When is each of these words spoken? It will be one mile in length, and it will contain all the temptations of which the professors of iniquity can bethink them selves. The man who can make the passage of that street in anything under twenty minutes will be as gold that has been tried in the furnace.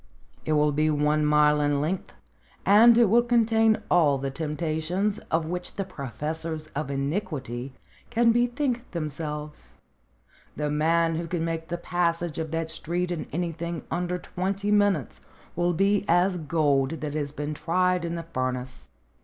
It 0.45 0.53
will 0.53 0.71
be 0.71 0.89
one 0.89 1.23
mile 1.27 1.61
in 1.61 1.79
length, 1.79 2.15
and 2.65 2.97
it 2.97 3.05
will 3.05 3.21
contain 3.21 3.83
all 3.91 4.17
the 4.17 4.31
temptations 4.31 5.19
of 5.29 5.45
which 5.45 5.75
the 5.75 5.83
professors 5.85 6.65
of 6.75 6.89
iniquity 6.89 7.75
can 8.09 8.31
bethink 8.31 8.89
them 8.93 9.09
selves. 9.09 9.73
The 10.55 10.71
man 10.71 11.17
who 11.17 11.27
can 11.27 11.45
make 11.45 11.67
the 11.67 11.77
passage 11.77 12.39
of 12.39 12.49
that 12.49 12.71
street 12.71 13.11
in 13.11 13.27
anything 13.31 13.83
under 13.91 14.17
twenty 14.17 14.71
minutes 14.71 15.21
will 15.55 15.73
be 15.73 16.03
as 16.07 16.37
gold 16.37 17.01
that 17.01 17.13
has 17.13 17.31
been 17.31 17.53
tried 17.53 18.03
in 18.03 18.15
the 18.15 18.23
furnace. 18.23 18.89